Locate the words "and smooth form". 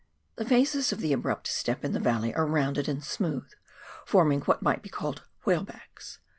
2.89-4.31